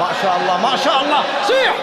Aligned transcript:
ما 0.00 0.08
شاء 0.22 0.36
الله 0.40 0.56
ما 0.70 0.76
شاء 0.76 1.02
الله. 1.02 1.22
صيح. 1.46 1.74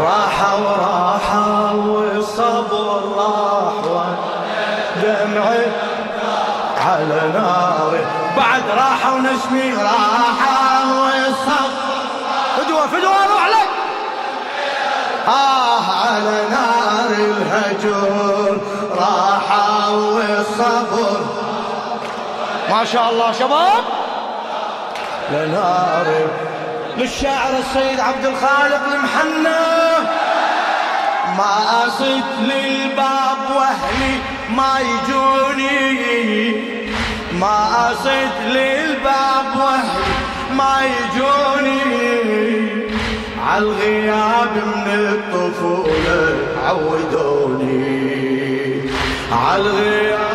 راحة 0.00 0.56
وراحة 0.56 1.74
والصبر 1.74 3.02
راح 3.16 3.74
ودمعي 4.96 5.66
على 6.86 7.20
ناري. 7.34 8.06
بعد 8.36 8.62
راحة 8.76 9.14
ونسمي 9.14 9.72
راحة 9.72 10.84
والصبر 11.00 11.74
فدوة 12.56 12.86
فدوة 12.86 13.26
روح 13.26 13.46
لك 13.46 13.68
آه 15.28 15.80
على 16.06 16.36
نار 16.50 17.10
الهجر 17.10 18.58
راحة 18.98 19.90
والصبر 19.90 21.20
ما 22.70 22.84
شاء 22.84 23.10
الله 23.10 23.32
شباب. 23.32 23.84
لنار. 25.32 26.06
للشاعر 26.98 27.58
السيد 27.58 28.00
عبد 28.00 28.24
الخالق 28.24 28.82
المحنى 28.92 29.64
ما 31.38 31.86
أصد 31.86 32.24
للباب 32.40 33.38
واهلي 33.56 34.14
ما 34.56 34.78
يجوني. 34.80 36.52
ما 37.32 37.90
أصد 37.92 38.32
للباب 38.46 39.56
واهلي 39.56 40.14
ما 40.56 40.76
يجوني. 40.84 41.84
عالغياب 43.46 44.56
من 44.86 45.08
الطفولة 45.12 46.36
عودوني. 46.66 47.94
عالغياب 49.32 50.33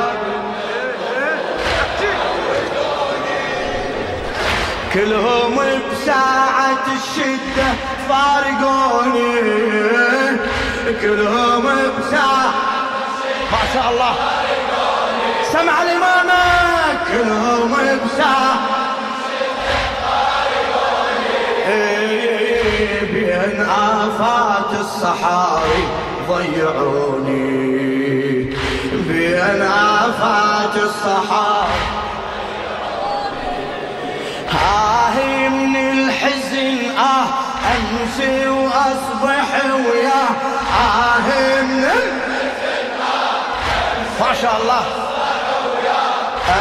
كلهم 4.99 5.55
بساعة 5.91 6.85
الشدة 6.97 7.69
فارقوني. 8.09 9.33
كلهم 11.01 11.65
بساعة 11.99 12.53
ما 13.51 13.61
شاء 13.73 13.91
الله. 13.91 14.13
سمع 15.51 15.83
الإمامة. 15.83 16.43
كلهم 17.07 17.73
بساعة. 18.05 18.55
بين 23.13 23.65
آفات 23.69 24.71
الصحاري 24.79 25.83
ضيعوني. 26.29 27.49
بين 29.07 29.61
آفات 29.61 30.75
الصحاري 30.75 31.48
امسي 38.19 38.47
وأصبح 38.47 39.65
وياه. 39.65 40.29
آه 40.79 41.61
من 41.61 41.83
ما 44.19 44.33
شاء 44.41 44.61
الله. 44.61 44.81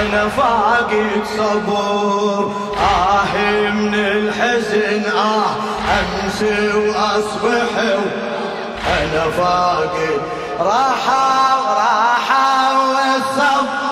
أنا 0.00 0.28
فاقد 0.28 1.22
صبور. 1.36 2.52
آه 2.80 3.70
من 3.70 3.94
الحزن. 3.94 5.10
آه 5.16 5.56
أمسي 5.98 6.68
وأصبح. 6.76 7.70
أنا 9.00 9.30
فاقد 9.36 10.20
راحة 10.60 11.56
راحة 11.74 12.78
والصبر. 12.88 13.87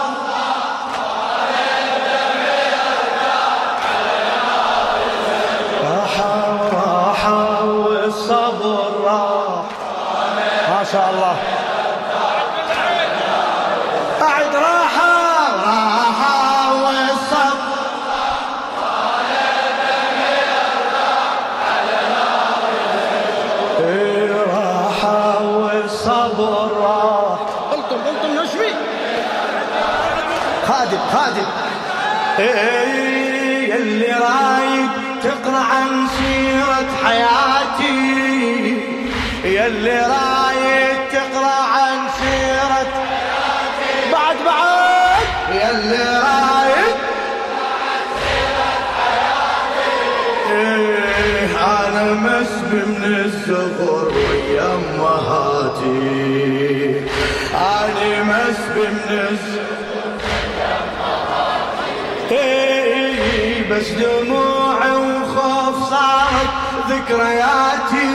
شاء 10.92 11.10
الله. 11.10 11.36
بعد 14.20 14.54
راحة 14.54 15.12
راحة 15.66 16.72
والصبر. 16.74 17.66
راحة 24.46 25.42
والصبر 25.42 26.70
راح. 26.80 27.38
قلتم 27.72 27.98
قلتم 28.06 28.30
نشوي. 28.42 28.72
خادم 30.68 31.00
خادم. 31.12 31.65
اللي 32.38 34.12
رايد 34.12 34.90
تقرأ 35.22 35.58
عن 35.58 36.06
سيرة 36.18 36.88
حياتي. 37.04 37.96
يلي 39.44 40.00
رايد 40.00 40.98
تقرأ 41.12 41.62
عن 41.64 41.98
سيرة 42.18 42.92
بعد 44.12 44.36
بعد. 44.46 45.22
يلي 45.50 46.04
رايد 46.18 46.96
إيه 50.50 51.48
أنا 51.64 52.04
مسبي 52.12 52.82
من 52.86 53.04
الصغر 53.24 54.06
ويا 54.08 54.74
أمهاتي. 54.74 55.96
أنا 57.54 58.22
مسبي 58.22 58.88
من 58.88 59.10
الصغر 59.10 59.85
بس 63.86 63.92
دموعي 63.92 64.90
وخوف 64.96 65.90
صارت 65.90 66.52
ذكرياتي. 66.88 68.08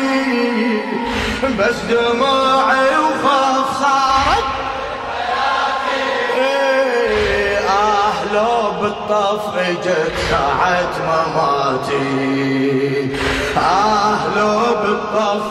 بس 1.59 1.75
دموعي 1.89 2.97
وخوف 2.97 3.79
صارت 3.79 4.47
إيه 6.37 7.57
آه 7.69 8.33
لو 8.33 8.71
بالطف 8.81 9.57
إجت 9.57 10.13
ساعة 10.29 10.93
مماتي. 11.07 11.97
آه 13.57 14.19
لو 14.35 14.59
بالطف 14.83 15.43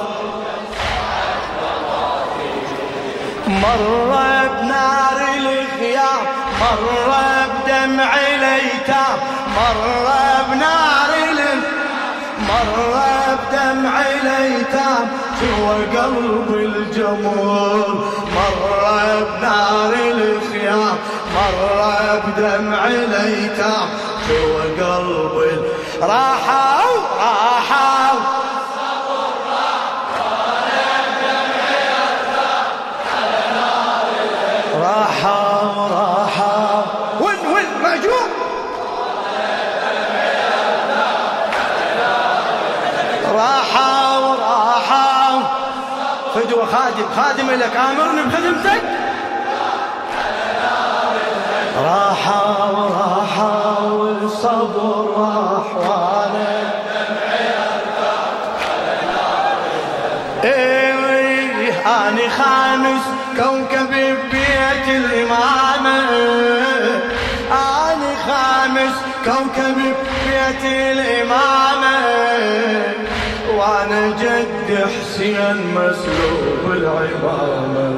مر 3.46 3.82
بنار 4.08 5.18
الخيام 5.38 6.22
مر 6.60 6.84
بدمع 7.08 8.14
الأيتام 8.14 9.18
مر 9.56 10.06
بنار 10.48 11.10
مر 12.48 12.94
بدمع 13.36 14.00
الأيتام 14.00 15.08
جوا 15.40 15.74
قلب 16.02 16.54
الجمهور 16.54 18.04
مر 18.34 18.62
بنار 19.38 19.92
الخيام 19.94 20.96
مر 21.34 22.20
بدمع 22.26 22.86
الأيتام 22.86 23.88
جوا 24.28 24.62
قلب 24.80 25.64
راحوا 26.02 27.00
راحوا. 27.20 28.39
خادم 46.72 47.08
خادم 47.16 47.50
لك 47.50 47.76
آمرني 47.76 48.22
بخدمتك؟ 48.22 48.82
راحوا 51.84 52.88
راحوا 52.88 54.10
الصبر 54.22 55.06
راح 55.16 55.76
وأنا 55.76 56.72
إيه 60.44 61.72
اني 61.86 62.28
خامس 62.30 63.02
كوكب 63.36 63.90
ببيت 63.90 64.88
الإمامة. 64.88 65.98
اني 67.52 68.12
خامس 68.26 68.94
كوكب 69.24 69.74
ببيت 69.74 70.64
الإمامة. 70.64 72.00
وأنا 73.60 74.08
جد 74.08 74.68
حسين 74.84 75.56
مسلوب 75.74 76.64
العمامة. 76.64 77.94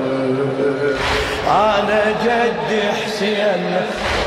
أنا 1.49 2.03
جد 2.25 2.71
حسين. 2.93 3.81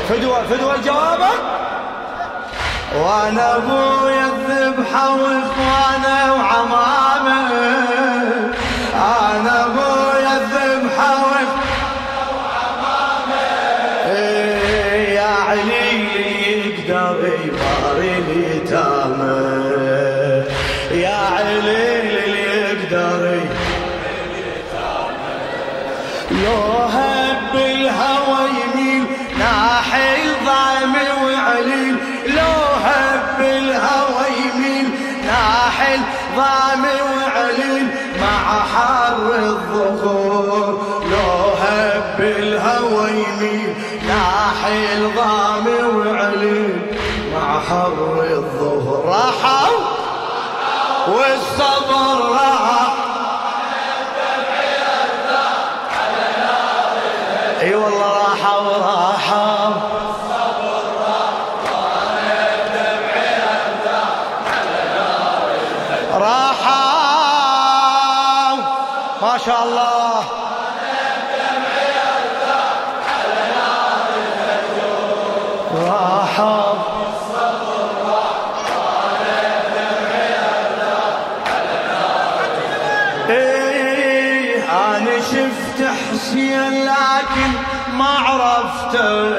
فدوة 0.08 0.42
فدوة 0.42 0.76
جوابك 0.84 1.40
وأنا 3.00 3.56
ابويا 3.56 4.26
الذبحة 4.26 5.10
واخوانه 5.10 6.34
وعمامه. 6.34 7.95
ناحي 44.66 44.96
الضام 44.96 45.66
وعليل 45.96 46.98
مع 47.34 47.60
حر 47.60 48.24
الظهر. 48.30 49.04
راحوا 49.06 49.76
والصبر 51.08 52.30
راح. 52.32 52.94
اي 57.62 57.74
والله 57.74 58.18
راحة 58.18 58.58
وراحة 58.60 59.72
راحة 66.14 66.86
ما 69.22 69.38
شاء 69.46 69.62
الله. 69.64 70.45
شفت 85.76 85.84
حسين 85.84 86.84
لكن 86.84 87.50
ما 87.92 88.08
عرفته. 88.18 89.36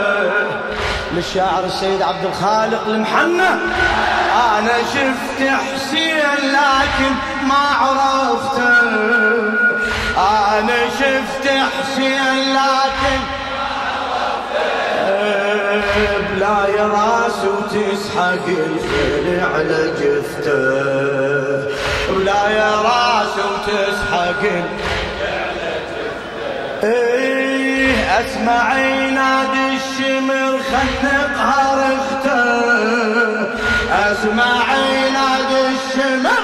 للشاعر 1.14 1.64
السيد 1.66 2.02
عبد 2.02 2.26
الخالق 2.26 2.88
المحنى 2.88 3.50
أنا 4.58 4.78
شفت 4.94 5.50
حسين 5.50 6.18
لكن 6.44 7.14
ما 7.48 7.64
عرفته. 7.82 8.82
أنا 10.18 10.90
شفت 11.00 11.48
حسين 11.48 12.54
لكن 12.54 13.20
بلا 16.30 16.68
يراس 16.68 17.40
وتسحق 17.46 18.46
الخيل 18.48 19.46
على 19.56 19.92
جثته 20.00 20.88
بلا 22.10 22.50
يراس 22.50 23.34
وتسحق 23.38 24.44
إيه 26.84 28.20
اسمع 28.20 28.78
ينادي 28.80 29.68
الشمر 29.78 30.60
خنقها 30.72 31.76
رخته 31.76 32.42
اسمع 34.12 34.64
ينادي 34.76 35.62
الشمر 35.76 36.44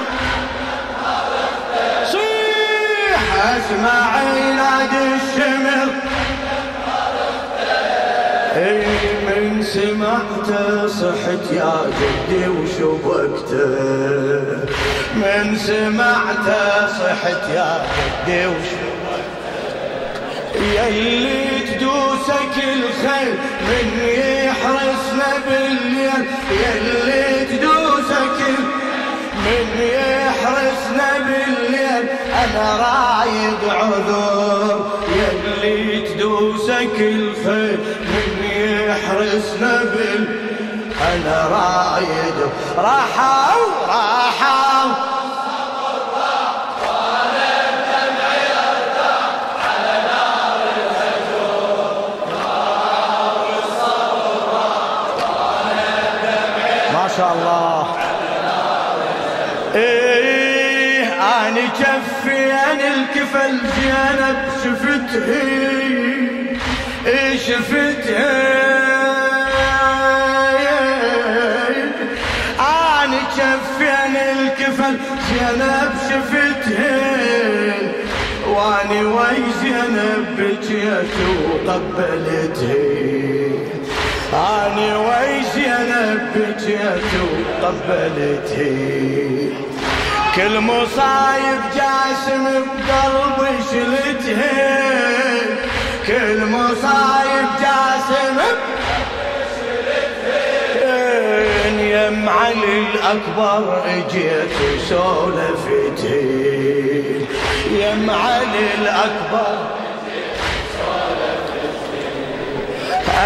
صيح. 2.12 3.20
اسمع 3.44 4.22
ينادي 4.22 5.04
الشمر 5.14 5.88
اي 8.56 8.84
من 9.26 9.62
سمعته 9.62 10.86
صحت 10.86 11.52
يا 11.52 11.74
جدي 12.00 12.48
وشبكته 12.48 13.66
من 15.16 15.56
سمعته 15.58 16.86
صحت 16.86 17.48
يا 17.54 17.82
جدي 17.96 18.46
وشبكته 18.46 18.83
يلي 20.64 21.60
تدوسك 21.60 22.56
الخيل 22.56 23.34
من 23.68 23.86
يحرسنا 24.08 25.32
بالليل. 25.48 26.26
يلي 26.50 27.44
تدوسك 27.44 28.38
من 29.44 29.66
يحرسنا 29.80 31.18
بالليل. 31.18 32.08
أنا 32.44 32.66
رايد 32.76 33.62
عذر 33.70 34.90
يلي 35.16 36.00
تدوسك 36.08 36.96
الخيل 36.98 37.78
من 38.00 38.44
يحرسنا 38.44 39.84
بال 39.84 40.22
أنا 41.12 41.48
رايد. 41.48 42.50
راحوا 42.76 43.64
راحوا. 43.88 44.93
الله 57.34 57.96
إيه 59.74 61.04
اني 61.04 61.66
جفي 61.80 62.52
أنا 62.52 62.88
الكفل 62.94 63.58
زينب 63.76 64.38
شفتها. 64.64 65.42
إيه 67.06 67.38
شفتها. 67.38 68.54
اني 73.04 73.20
جفي 73.36 73.88
أنا 74.06 74.32
الكفل 74.32 74.96
زينب 75.28 75.92
شفتها. 76.08 77.00
واني 78.48 79.04
وي 79.04 79.36
زينب 79.62 80.26
بجيت 80.38 81.14
وقبلتها 81.44 83.23
أني 84.34 84.94
وي 84.96 85.42
زينب 85.54 86.20
بجيت 86.34 87.10
وقبلتها 87.22 88.74
كل 90.36 90.60
مصايب 90.60 91.60
جاسم 91.74 92.44
بقلبي 92.88 93.56
شلتها 93.70 94.80
كل 96.06 96.44
مصايب 96.46 97.48
جاسم 97.60 98.38
يم 101.78 102.28
علي 102.28 102.78
الأكبر 102.94 103.82
اجيت 103.86 104.50
وسولفتها 104.76 106.20
يم 107.70 108.10
علي 108.10 108.66
الأكبر 108.78 109.83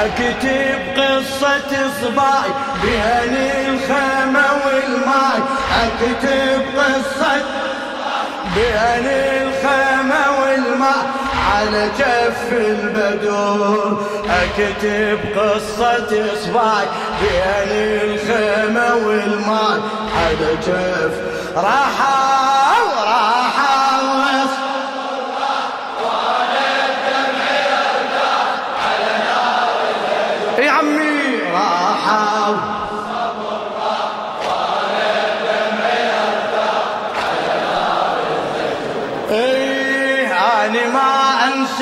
اكتب 0.05 1.01
قصة 1.01 1.91
صباي 2.01 2.51
بهني 2.83 3.69
الخيمة 3.69 4.45
والماي. 4.67 5.41
اكتب 5.83 6.63
قصة 6.79 7.43
بهني 8.57 9.43
الخيمة 9.43 10.41
والماء 10.41 11.07
على 11.53 11.91
جف 11.99 12.53
البدور 12.53 14.07
اكتب 14.31 15.19
قصة 15.39 16.27
صباي 16.45 16.87
بهني 17.23 18.05
الخيمة 18.05 18.95
والماء 19.07 19.81
على 20.17 20.55
جف 20.67 21.13
راحة 21.57 22.48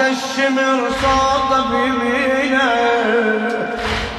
الشمر 0.09 0.91
صوت 1.03 1.67
بيمينه 1.71 2.73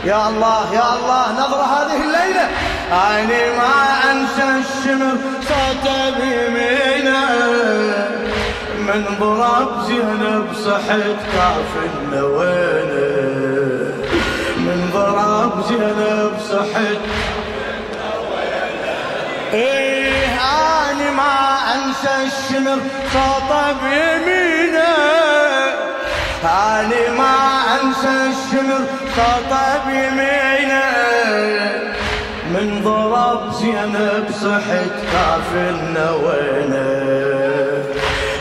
يا 0.06 0.27
الله 0.29 0.74
يا 0.74 0.96
الله 0.96 1.32
نظرة 1.32 1.63
هذه 1.63 1.96
الليلة. 2.03 2.48
اني 2.91 3.58
ما 3.58 4.12
أنسى 4.12 4.44
الشمر 4.62 5.17
صوت 5.48 5.86
بيمينه 6.17 7.27
من 8.79 9.06
ضرب 9.20 9.84
زينب 9.88 10.48
صحت 10.65 11.17
كافلنا 11.34 12.24
وينه 12.24 13.91
من 14.58 14.89
ضرب 14.94 15.63
زينب 15.70 16.32
صحت 16.51 17.01
إيه 19.53 20.25
اني 20.25 21.12
ما 21.12 21.58
أنسى 21.75 22.15
الشمر 22.27 22.77
صوته 23.13 23.72
بيمينه 23.72 25.26
اني 26.44 27.17
ما 27.17 27.36
أنسى 27.82 28.29
الشمر 28.29 28.79
صوته 29.15 29.86
بيمينه 29.88 30.84
من 32.53 32.82
ضرب 32.84 33.53
زينب 33.53 34.25
صحت 34.41 34.94
كافلنا 35.13 36.12
وينه؟ 36.12 37.27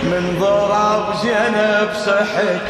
من 0.02 0.36
ضرب 0.40 1.14
زينب 1.22 1.88
صحت 2.06 2.60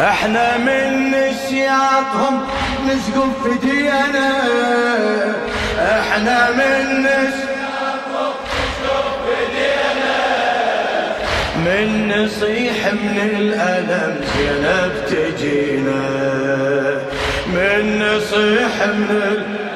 إحنا 0.00 0.56
من 0.56 1.10
نسياتهم 1.10 2.46
نسقف 2.86 3.44
فدينا 3.44 4.30
إحنا 5.80 6.50
من 6.50 7.02
نسياتهم 7.02 7.45
من 11.66 12.08
نصيح 12.08 12.92
من 12.92 13.18
الألم 13.38 14.20
زينب 14.36 14.92
تجينا. 15.10 16.02
من 17.46 17.82
نصيح 18.02 18.86
من 18.86 19.10
الألم 19.10 19.66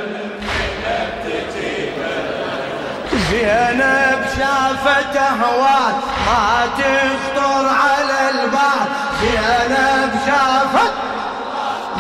زينب 3.31 4.21
شافت 4.39 5.17
أهوال 5.17 5.95
ما 6.27 6.69
تخطر 6.79 7.65
على 7.69 8.19
البال. 8.31 8.87
زينب 9.21 10.13
شافت 10.27 10.93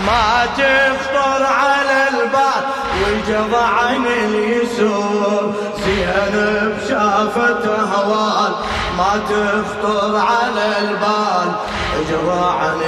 ما 0.07 0.47
تخطر 0.57 1.47
على 1.47 2.09
البال. 2.09 2.63
وجضع 3.03 3.67
عن 3.67 4.07
اليسور 4.07 5.55
زينب 6.01 6.73
شافت 6.89 7.67
اهوال 7.69 8.53
ما 8.99 9.21
تخطر 9.29 10.17
على 10.17 10.79
البال. 10.79 11.53
وجضع 11.99 12.51
عن 12.55 12.81